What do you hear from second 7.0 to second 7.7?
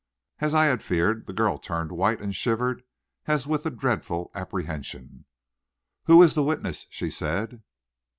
said.